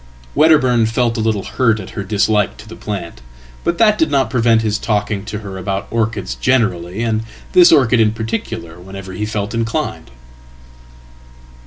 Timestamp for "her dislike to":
1.91-2.67